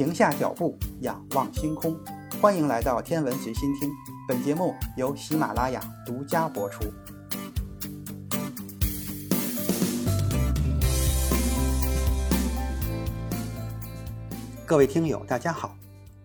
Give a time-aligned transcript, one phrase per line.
[0.00, 1.94] 停下脚步，仰望星空。
[2.40, 3.90] 欢迎来到天文随心听，
[4.26, 6.90] 本节目由喜马拉雅独家播出。
[14.64, 15.76] 各位听友，大家好！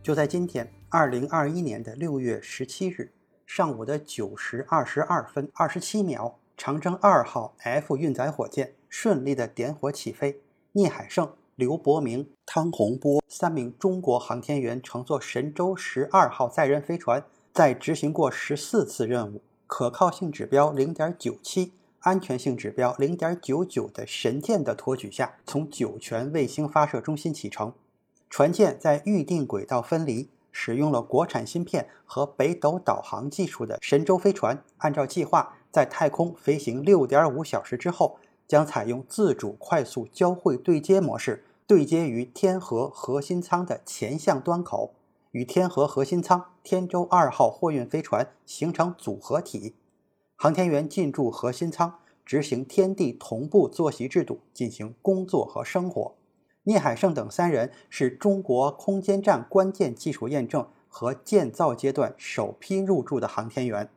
[0.02, 3.12] 就在今天，二零二一年的六月十七日
[3.46, 10.40] 上午的九时二十二分二十七秒，长征二号 F 运载火箭顺利的点火起飞，
[10.72, 11.30] 聂海胜。
[11.56, 17.24] 刘伯明、汤洪波三名中国航天员乘坐神舟十二号载人飞船，
[17.54, 27.72] 在执行过十四次任务、可靠性指标零点九七、安全性指标零点九九的神箭的托举下，从酒泉卫星发射中心启程。
[28.30, 38.20] 船舰在预定轨道分离，使用了国产芯片和北斗导航技术的神舟飞船，按照计划在太空飞行六点五小时之后。
[38.48, 44.94] 将采用自主快速交会对接模式，对接于天河核心舱的前向端口，
[45.32, 49.76] 与天河核心舱天舟二号货运飞船形成组合体。
[50.36, 56.16] 航天员进驻核心舱，执行天地同步作息制度，进行工作和生活。
[56.64, 63.90] 聂海胜等三人是中国空间站关键技术验证和建造阶段首批入驻的航天员，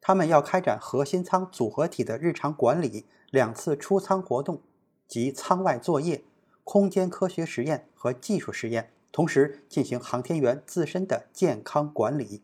[0.00, 3.06] 他们要开展核心舱组合体的日常管理。
[3.34, 4.60] 两次出舱活动
[5.08, 6.22] 及舱外作业、
[6.62, 12.42] 空间科学实验和技术实验，同时进行航天员自身的健康管理。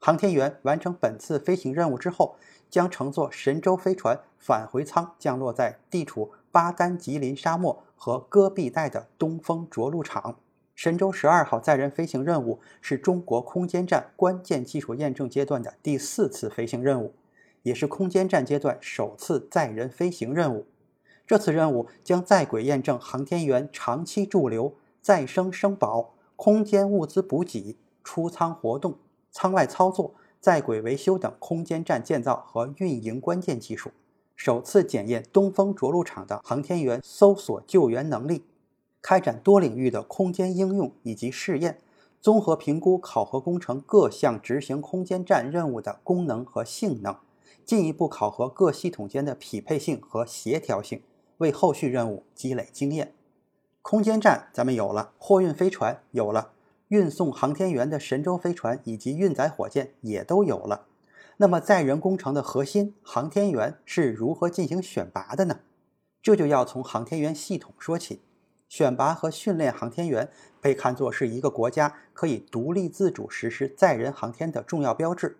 [0.00, 2.34] 航天员完成本次飞行任务之后，
[2.68, 10.40] 将乘坐神舟飞船返回舱降落在地处巴丹吉林沙漠和戈壁带的东风着陆场。
[10.74, 17.14] 神舟十二号载人飞行任务是中国空间站关键技术验证阶段的第四次飞行任务。
[17.62, 20.66] 也是空间站阶段首次载人飞行任务。
[21.26, 28.98] 这次任务将在轨验证航天员长期驻留、再生生保、空间物资补给、出舱活动、
[29.30, 33.92] 舱外操作、在轨维修等空间站建造和运营关键技术。
[34.34, 38.44] 首次检验东风着陆场的航天员搜索救援能力，
[39.00, 41.78] 开展多领域的空间应用以及试验，
[42.20, 47.16] 综合评估考核工程各项执行空间站任务的功能和性能。
[47.64, 51.02] 进一步考核各系统间的匹配性和协调性，
[51.38, 53.14] 为后续任务积累经验。
[53.80, 56.52] 空间站咱们有了，货运飞船有了，
[56.88, 60.86] 运送航天员的神舟飞船以及运载火箭也都有了。
[61.38, 65.60] 那么载人工程的核心航天员是如何进行选拔的呢？
[66.22, 68.20] 这就要从航天员系统说起。
[68.68, 70.30] 选拔和训练航天员
[70.60, 75.36] 被看作是一个国家可以独立自主实施载人航天的重要标志。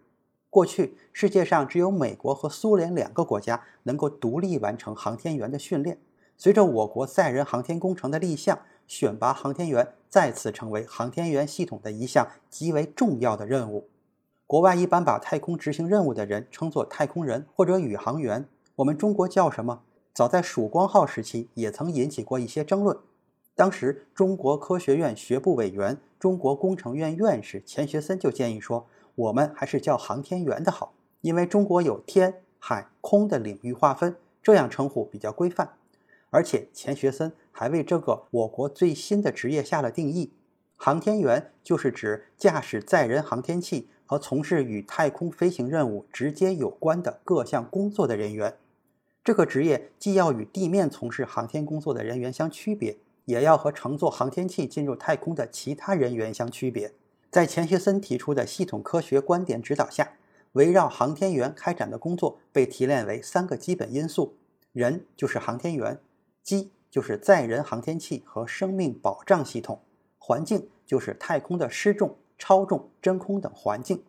[0.52, 5.96] 过去，世界上只有美国和苏联两个国家能够独立完成航天员的训练。
[6.36, 13.88] 随着我国载人航天工程的立项，选拔航天员再次成为航天员系统的一项极为重要的任务。
[14.46, 18.46] 国外一般把太空执行任务的人称作太空人或者宇航员，
[18.76, 19.80] 我们中国叫什么？
[20.12, 22.94] 早在曙光号时期也曾引起过一些争论。
[23.54, 28.86] 当时，中国科学院学部委员、中国工程院院士钱学森就建议说。
[29.22, 35.74] 我们还是叫航天员的好，因为中国有天、海、空的领域划分，这样称呼比较规范。
[36.30, 40.32] 而且钱学森还为这个我国最新的职业下了定义：
[40.76, 48.56] 航天员就是指驾驶载人航天器和从事与太空飞行任务直接有关的各项工作的人员。
[49.22, 52.96] 这个职业既要与地面从事航天工作的人员相区别，
[53.26, 56.92] 也要和乘坐航天器进入太空的其他人员相区别。
[57.32, 60.18] 在钱学森提出的系统科学观点指导下，
[60.52, 64.36] 围绕航天员开展的工作被提炼为三个基本因素：
[64.72, 65.98] 人就是航天员，
[66.42, 69.80] 机就是载人航天器和生命保障系统，
[70.18, 74.04] 环境就是太空的失重、超重、真空等环境。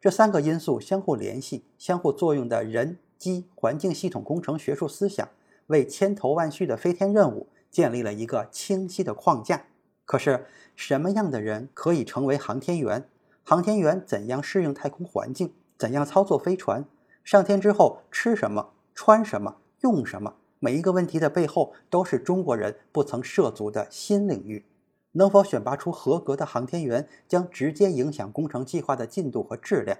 [0.00, 5.28] 这三个因素相互联系、相互作用的人机环境系统工程学术思想，
[5.68, 9.66] 为千头万绪的飞天任务建立了一个清晰的框架。
[10.10, 13.08] 可是，什么样的人可以成为航天员？
[13.44, 15.52] 航天员怎样适应太空环境？
[15.78, 16.84] 怎样操作飞船？
[17.22, 20.34] 上天之后吃什么、穿什么、用什么？
[20.58, 24.64] 每一个问题的背后，都是中国人不曾涉足的新领域。
[25.12, 29.96] 能否选拔出合格的航天员，将直接影响工程计划的进度和质量。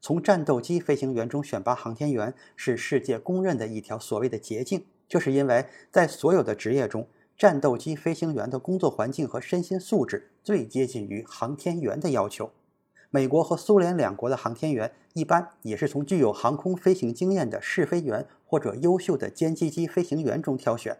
[0.00, 7.06] 从战斗机飞行员中选拔航天员，是世界公认的一条所谓的捷径，就是因为在所有的职业中。
[7.42, 12.52] 战斗机飞行员的工作环境和身心素质最接近于航天员的要求。
[13.10, 20.98] 美国和苏联两国的航天员一般也是从具有航空飞行经验的试飞员或者优秀的歼击机飞行员中挑选。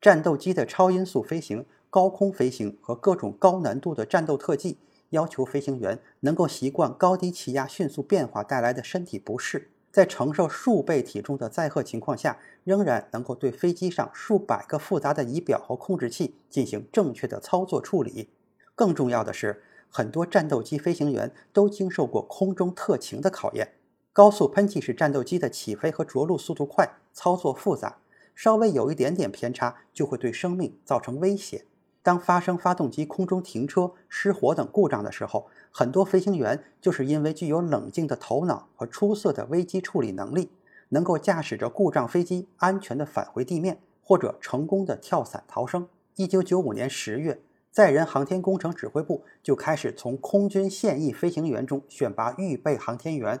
[0.00, 4.78] 战斗机的超音速飞行高空飞行和各种高难度的战斗特技，
[5.10, 18.28] 要求飞行员能够习惯高低气压迅速变化带来的身体不适，在承受数倍体重的载荷情况下，仍然能够对飞机上数百个复杂的仪表和控制器进行正确的操作处理。
[18.74, 23.74] 更重要的是，很多战斗机飞行员都经受过空中特勤的考验。
[24.12, 27.98] 高速喷气式战斗机的起飞和着陆速度快，操作复杂，
[28.34, 31.66] 稍微有一点点偏差就会对生命造成威胁。
[32.04, 40.50] 当发生发动机空中停车、失火等故障的时候，很多飞行员就是因为具有冷静的头脑和出色的危机处理能力，
[40.90, 45.88] 能够驾驶着故障飞机安全地返回地面，或者成功地跳伞逃生。
[46.16, 47.40] 一九九五年十月，
[47.70, 53.40] 载人航天工程指挥部就开始从空军现役飞行员中选拔预备航天员。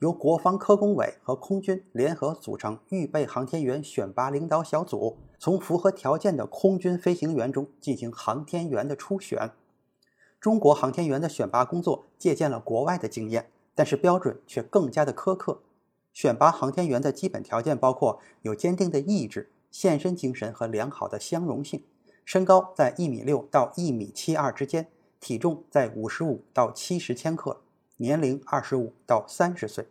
[0.00, 9.52] 由国防科工委和空军联合组成预备航天员选拔领导小组，从符合条件的空军飞行员中进行航天员的初选。
[10.38, 15.62] 中国航天员的选拔工作借鉴了国外的经验，但是标准却更加的苛刻。
[16.12, 21.82] 选拔航天员的基本条件包括有坚定的意志、献身精神和良好的相容性，
[22.24, 24.88] 身高在一米六到一米七二之间，
[25.20, 27.62] 体重在五十五到七十千克。
[27.98, 29.86] 年龄二十五到三十岁，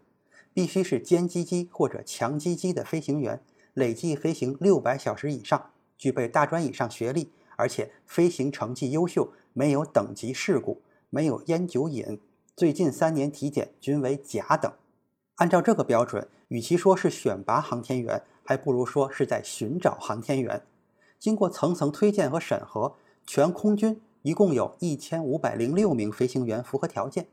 [0.54, 3.42] 必须是歼击机或者强击机的飞行员，
[3.74, 12.20] 累计飞行六百小时以上，具备大专以上学历，而且飞行成绩优秀，没有等级事故，没有烟酒瘾，
[12.56, 14.72] 最近三年体检均为甲等。
[15.36, 20.62] 按照这个标准，与其说是选拔航天员，还不如说是在寻找航天员。
[21.18, 27.28] 经过层层推荐和审核，全空军一共有一千五百零六名飞行员符合条件。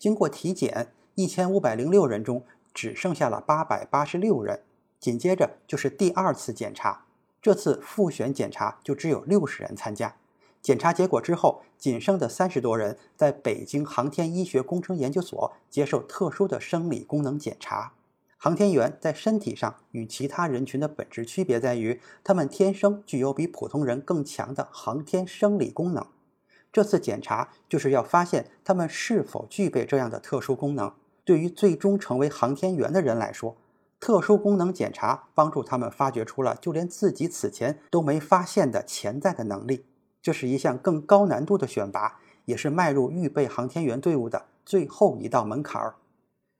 [0.00, 2.42] 经过体检，一千五百零六人中
[2.72, 4.62] 只剩下了八百八十六人。
[4.98, 7.04] 紧接着就是第二次检查，
[7.42, 10.16] 这次复选检查就只有六十人参加。
[10.62, 17.92] 检查结果之后，仅剩的三十多人在北京航天医学工程研究所接受特殊的生理功能检查。
[18.38, 26.06] 航天员在身体上与其他人群的本质区别在于，他们天生具有比普通人更强的航天生理功能。
[26.72, 30.92] 这次检查就是要发现他们是否具备这样的特殊功能。
[31.24, 33.56] 对于最终成为航天员的人来说，
[34.00, 39.84] 特殊功能检查帮助他们发掘出了就连自己此前都没发现的潜在的能力。
[40.22, 45.96] 这是一项更高难度的选拔，也是迈入预备航天员队伍的最后一道门槛儿。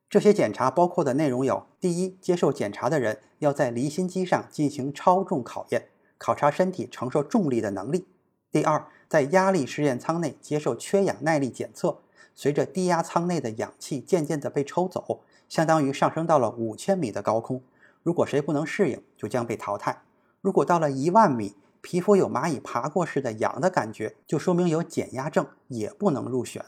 [0.08, 8.06] 这些检查包括的内容有：第一，接受检查的人要在离心机上进行超重考验，考察身体承受重力的能力；
[8.50, 11.98] 第二，在压力试验舱内接受缺氧耐力检测，
[12.32, 17.60] 随着低压舱内的氧气渐渐地被抽走，相当于上升到了五千米的高空。
[18.04, 20.02] 如果谁不能适应，就将被淘汰。
[20.40, 26.64] 如果到了一万米，皮肤有蚂蚁爬过似的痒的感觉，就说明有减压症，也不能入选。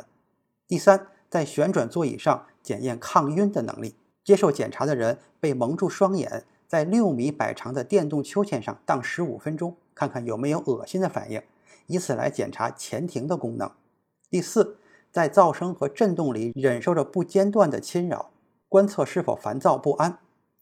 [0.66, 3.94] 第三，在旋转座椅上检验抗晕的能力。
[4.24, 11.42] 接受检查的人被蒙住双眼，在六米摆长的电动秋千上荡十五分钟，看看有没有恶心的反应。
[11.86, 13.70] 以此来检查前庭的功能。
[14.30, 14.78] 第四，
[15.10, 18.30] 在噪声和震动里忍受着不间断的侵扰，
[18.68, 20.18] 观测是否烦躁不安。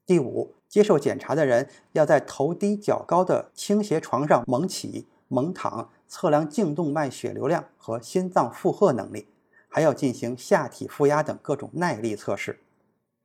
[0.06, 9.28] 第五，接受检查的人要在头低脚高的倾斜床上猛起猛躺，测量颈动脉血流量和心脏负荷能力，
[9.68, 12.58] 还要进行下体负压等各种耐力测试。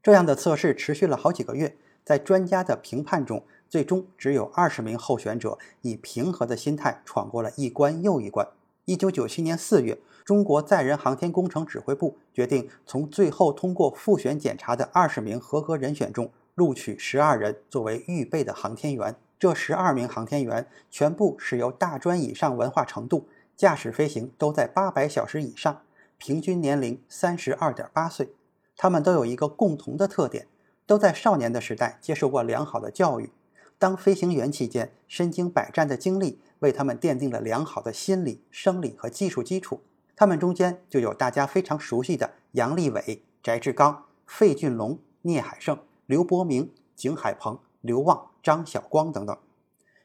[0.03, 3.43] 这样的测试持续了好几个月，在专家的评判中。
[3.75, 8.47] 最终只有二十名候选者以平和的心态闯过了一关又一关。
[8.85, 19.13] 一九九七年四月，中国载人航天工程指挥部决定从最后通过复选检查的二十名合格人选中录取十二人作为预备的航天员。
[19.37, 23.27] 这十二名航天员全部是由大专以上文化程度，
[23.57, 25.81] 驾驶飞行都在八百小时以上，
[26.17, 28.29] 平均年龄三十二点八岁。
[28.77, 30.47] 他们都有一个共同的特点，
[30.87, 33.31] 都在少年的时代接受过良好的教育。
[33.77, 39.81] 当飞行员期间，身经百战的经历为他们奠定了良好的心理、生理和技术基础。
[40.15, 49.37] 他们中间就有大家非常熟悉的杨利伟、翟志刚、费俊龙、聂海胜、刘伯明、景海鹏、刘旺、张晓光等等。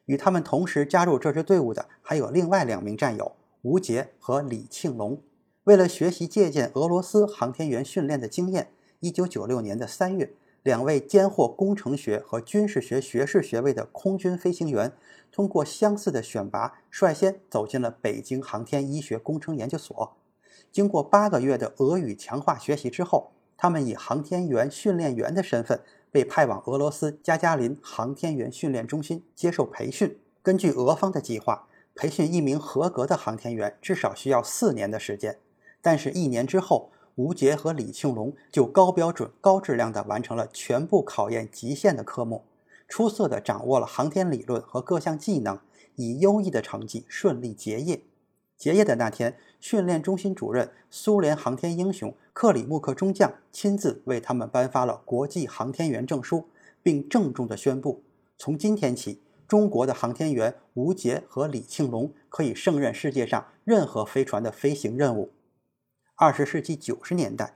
[0.06, 5.22] 与他们同时加入这支队伍的还有另外两名战友吴杰和李庆龙。
[5.64, 10.34] 为了学习借鉴俄罗斯航天员训练的经验，一九九六年的三月。
[10.62, 14.92] 两位兼获工程学和军事学学士学位的空军飞行员，
[15.32, 20.16] 通过相似的选拔，率先走进了北京航天医学工程研究所。
[20.70, 25.80] 经过八个月的俄语强化学习之后，他们以航天员训练员的身份
[26.12, 30.18] 被派往俄罗斯加加林航天员训练中心接受培训。
[30.42, 35.38] 根据俄方的计划，培训一名合格的航天员至少需要四年的时间，
[35.80, 42.44] 但是，一年之后，吴杰和李庆龙就高标准、高质量地完成了全部考验极限的科目，
[42.88, 45.58] 出色地掌握了航天理论和各项技能，
[45.96, 48.02] 以优异的成绩顺利结业。
[48.56, 56.46] 结业的那天，训练中心主任、苏联航天英雄克里木克中将亲自为他们颁发了国际航天员证书，
[56.82, 58.02] 并郑重地宣布：
[58.36, 59.22] 从今天起。
[59.48, 65.30] 中国的航天员吴杰和李庆龙可以胜任世界上任何飞船的飞行任务。
[66.22, 67.54] 二十世纪九十年代，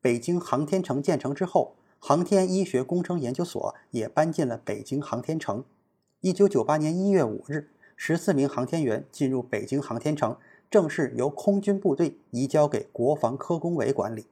[0.00, 5.62] 北京航天城建成之后，航天医学工程研究所也搬进了北京航天城。
[6.22, 10.38] 一九九八年一月五日，十四名航天员进入北京航天城，
[10.70, 14.24] 正式由空军部队移交给国防科工委管理。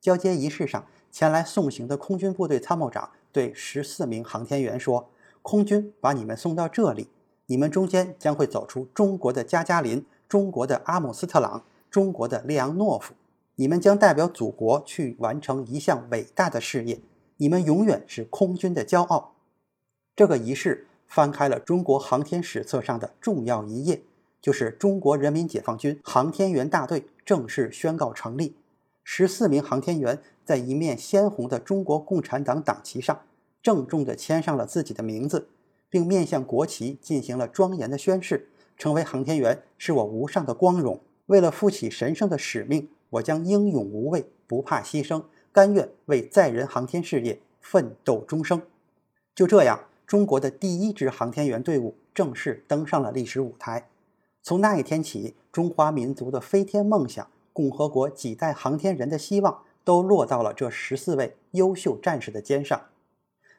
[0.00, 5.08] 交接仪式上，前来送行的空军部队参谋长对十四名航天员说。
[5.42, 7.08] 空军把你们送到这里，
[7.46, 13.14] 你们中间将会走出中国的加加林、中国的阿姆斯特朗、中国的列昂诺夫。
[13.60, 16.98] 你们将代表祖国去完成一项伟大的事业，
[17.36, 19.34] 你们永远是空军的骄傲。
[20.16, 24.00] 这个仪式翻开了中国航天史册上的重要一页，
[24.40, 28.56] 就是中国人民解放军航天员大队正式宣告成立。
[29.04, 33.20] 十四名航天员在一面鲜红的中国共产党党旗上。
[33.62, 35.48] 郑重地签上了自己的名字，
[35.90, 38.48] 并面向国旗进行了庄严的宣誓：
[38.78, 41.02] 成为航天员是我无上的光荣。
[41.26, 48.62] 为了负起神圣的使命，我将英勇无畏，不怕牺牲，甘愿为载人航天事业奋斗终生。
[49.34, 53.88] 就这样，中国的第一支航天员队伍正式登上了历史舞台。
[54.42, 62.86] 从那一天起，中华民族的飞天梦想、共和国几代航天人的希望，都落到了这十四位优秀战士的肩上。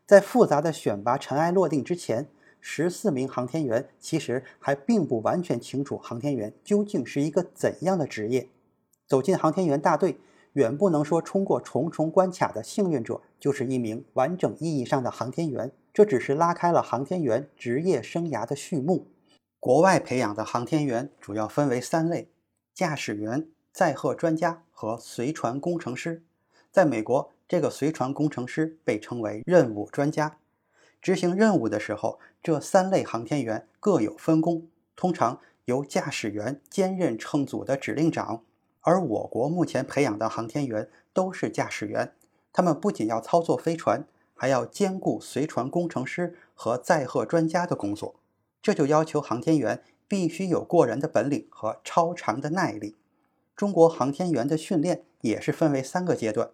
[0.06, 2.28] 在复杂的选拔尘埃落定之前，
[2.60, 8.48] 十四名航天员其实还并不完全清楚航天员究竟是一个怎样的职业。
[9.12, 10.22] 走进航天员大队，
[10.54, 19.08] 远不能说冲过重重关卡的幸运者就是一名完整意义上的航天员，这只是拉开了航天员职业生涯的序幕。
[19.60, 22.30] 国外培养的航天员主要分为三类：
[22.74, 26.24] 驾驶员、载荷专家和随船工程师。
[26.72, 27.34] 在美国。
[27.50, 30.38] 这个随船工程师被称为任务专家，
[31.02, 38.46] 执行任务的时候，这三类航天员各有分工，通常由驾驶员兼任乘组的指令长。
[38.82, 42.14] 而我国目前培养的航天员都是驾驶员，
[42.52, 48.16] 他们不仅要操作飞船，还要兼顾随船工程师和载荷专家的工作，
[48.62, 52.96] 这就要求航天员必须有过人的本领和超长的耐力。
[53.56, 56.50] 中国航天员的训练也是分为三个阶段。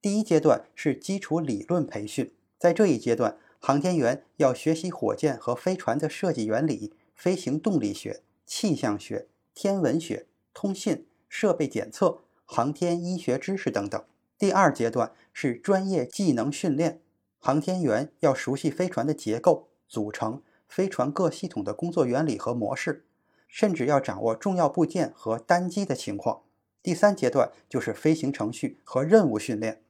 [0.00, 14.02] 第一阶段是基础理论培训，在这一阶段，航天员要学习火箭和飞船的设计原理、飞行动力学、气象学、天文学、通信、设备检测、航天医学知识等等。
[14.38, 17.00] 第二阶段是专业技能训练，
[17.38, 23.04] 航天员要熟悉飞船的结构、组成、飞船各系统的工作原理和模式，
[23.48, 26.42] 甚至要掌握重要部件和单机的情况。
[26.82, 29.82] 第三阶段就是飞行程序和任务训练。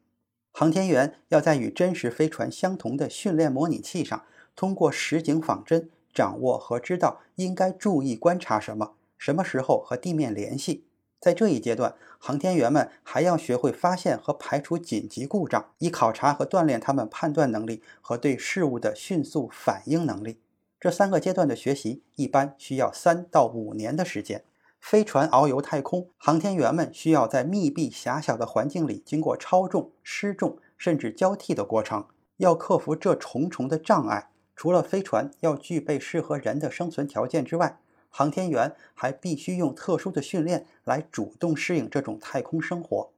[0.52, 4.24] 航天员要在与真实飞船相同的训练模拟器上，
[4.54, 10.85] 通过实景仿真，掌握和知道应该注意观察什么，什么时候和地面联系。
[11.18, 20.40] 在这一阶段，航天员们还要学会发现和排除紧急故障，以考察和锻炼他们判断能力和对事物的迅速反应能力。
[20.78, 24.44] 这三个阶段的学习一般需要三到五年的时间。
[24.78, 32.06] 飞船遨游太空，航天员们需要在密闭狭小的环境里经过超重、失重甚至交替的过程，
[32.36, 34.30] 要克服这重重的障碍。
[34.54, 43.10] 除了飞船要具备适合人的生存条件之外，航天员还必须用特殊的训练来主动适应这种太空生活。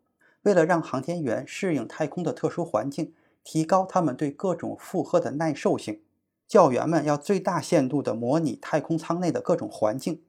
[0.42, 3.12] 为了让航天员适应太空的特殊环境，
[3.45, 6.00] 提高他们对各种负荷的耐受性，
[6.47, 10.23] 教员们要最大限度地模拟太空舱内的各种环境。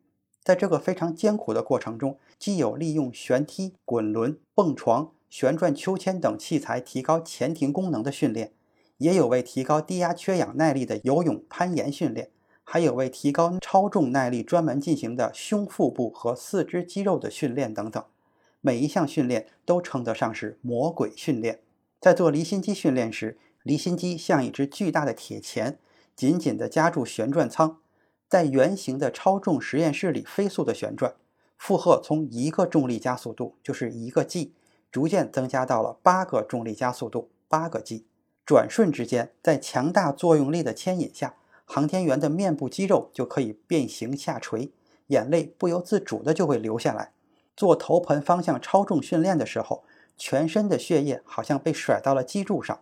[0.43, 8.53] 在这个非常艰苦的过程中，既有利用旋梯、滚轮、蹦床、旋转秋千等器材提高前庭功能的训练，
[8.97, 12.31] 也有为提高低压缺氧耐力的游泳、攀岩训练，
[12.71, 18.03] 还有为提高超重耐力专门进行的胸腹部和四肢肌肉的训练等等。
[18.61, 21.61] 每一项训练都称得上是魔鬼训练。
[21.99, 25.79] 在做离心机训练时，离心机像一只巨大的铁钳，
[26.15, 27.79] 紧紧地夹住旋转舱。
[28.27, 31.15] 在圆形的超重实验室里飞速的旋转，
[31.57, 34.53] 负荷从一个重力加速度就是一个 g，
[34.91, 38.05] 逐渐增加到了八个重力加速度八个 g。
[38.45, 41.33] 转瞬之间，在强大作用力的牵引下，
[41.71, 44.71] 航天员的面部肌肉就可以变形下垂，
[45.09, 47.11] 眼泪不由自主的就会流下来。
[47.55, 49.83] 做头盆方向超重训练的时候，
[50.17, 52.77] 全身的血液好像被甩到了脊柱上；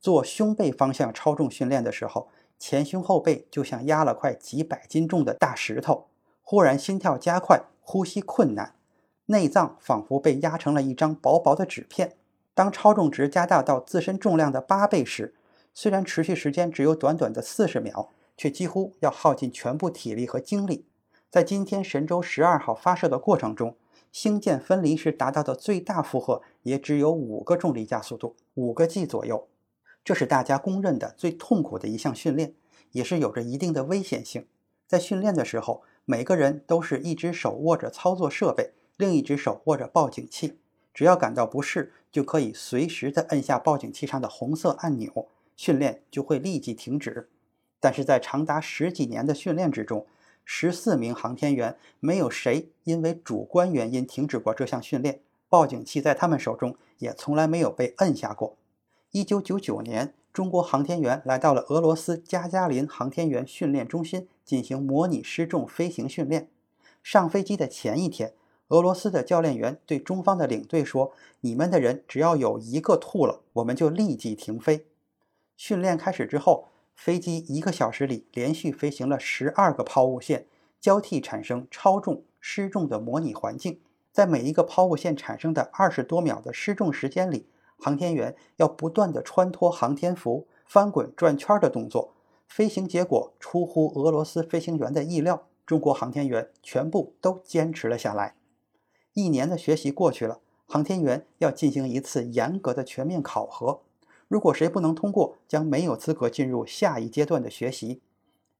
[0.00, 6.06] 做胸背方向超重训练的时候，前胸后背就像压了块几百斤重的大石头，
[6.40, 8.74] 忽然心跳加快，呼吸困难，
[9.26, 12.16] 内脏仿佛被压成了一张薄薄的纸片。
[12.54, 15.34] 当超重值加大到自身重量的八倍时，
[15.74, 20.86] 虽然持续时间只有短短的四十秒，却几乎要耗尽全部体力和精力。
[21.28, 23.76] 在今天神舟十二号发射的过程中，
[24.10, 29.46] 星舰分离时达到的最大负荷也只有五个重力加速度，五个 G 左右。
[30.02, 32.54] 这是大家公认的最痛苦的一项训练，
[32.92, 34.46] 也是有着一定的危险性。
[34.86, 40.56] 在训练的时候，每个人都是一只手握着操作设备，另一只手握着报警器。
[40.94, 47.28] 只要感到不适，就可以随时的摁下报警器上的红色按钮，训练就会立即停止。
[47.80, 50.06] 但是在长达十几年的训练之中，
[50.44, 58.56] 十四名航天员没有谁因为主观原因停止过这项训练，报警器在他们手中也从来没有被摁下过。
[59.10, 66.48] 一九九九年，中国航天员来到了俄罗斯加加林航天员训练中心进行模拟失重飞行训练。
[67.02, 68.34] 上飞机的前一天。
[68.68, 74.86] 俄罗斯的教练员对中方的领队说：“你们的人只要有一个吐了，我们就立即停飞。”
[75.56, 80.46] 训练开始之后，飞机一个小时里连续飞行了十二个抛物线，
[80.80, 83.80] 交替产生超重、失重的模拟环境。
[84.12, 87.46] 在每一个抛物线产生的二十多秒的失重时间里，
[87.78, 92.12] 航天员要不断地穿脱航天服、翻滚转圈的动作。
[92.48, 98.34] 飞行结果出乎俄罗斯飞行员的意料，中国航天员全部都坚持了下来。
[99.12, 103.82] 一年的学习过去了，航天员要进行一次严格的全面考核。
[104.30, 108.00] 如果谁不能通过，将没有资格进入下一阶段的学习。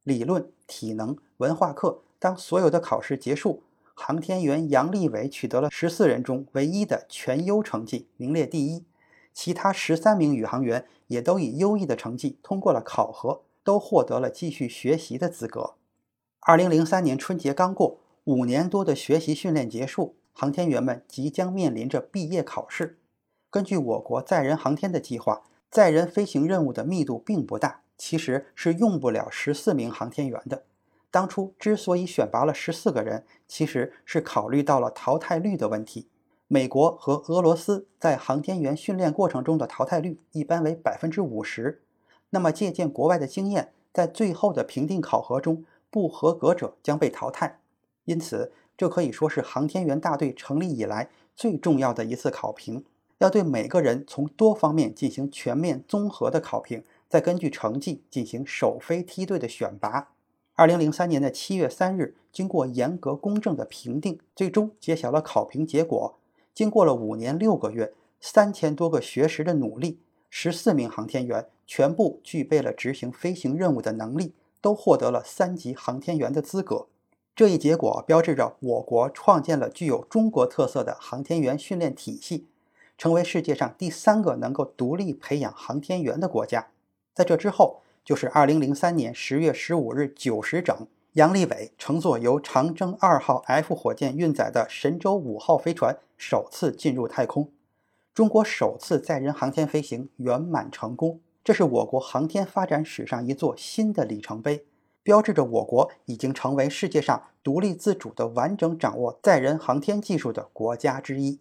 [0.02, 3.62] 理论、体能、文化课，当所有的考试结束，
[3.94, 8.84] 航天员杨利伟取得了十四人中唯一的全优成绩，名列第一。
[9.32, 15.74] 其他十三名宇航员也都以优异的成绩通过了考核，都获得了继续学习的资格。
[16.40, 20.16] 二零零三年春节刚过，五年多的学习训练结束。
[20.32, 22.98] 航天员们即将面临着毕业考试。
[23.50, 30.64] 根据我国载人航天的计划，载人飞行任务的密度并不大，其实是用不了十四名航天员的。
[31.10, 36.08] 当初之所以选拔了十四个人，其实是考虑到了淘汰率的问题。
[36.48, 41.80] 美国和俄罗斯在航天员训练过程中的淘汰率一般为百分之五十。
[42.30, 47.60] 那么借鉴国外的经验，在最后的评定考核中，不合格者将被淘汰。
[48.04, 48.52] 因此。
[48.76, 52.82] 这可以说是航天员大队成立以来最重要的一次考评，
[53.20, 60.08] 要对每个人从多方面进行全面综合的考评，再根据成绩进行首飞梯队的选拔。
[60.54, 66.18] 二零零三年的七月三日，经过严格公正的评定，最终揭晓了考评结果。
[66.54, 69.98] 经过了五年六个月、三千多个学时的努力，
[70.30, 76.86] 十四名航天员全部具备了执行飞行任务的能力，都获得了三级航天员的资格。
[77.36, 82.46] 这一结果标志着我国创建了具有中国特色的航天员训练体系，
[83.00, 86.66] 成为世界上第三个能够独立培养航天员的国家。
[87.14, 97.48] 在这之后，就是2003年10月15日9时整，杨利伟乘坐由长征二号 F 火箭运载的神舟五号飞船首次进入太空，
[98.12, 101.20] 中国首次载人航天飞行圆满成功。
[101.42, 104.66] 这是我国航天发展史上一座新的里程碑。
[105.02, 111.40] 标志着我国已经成为世界上独立自主的、完整掌握载人航天技术的国家之一。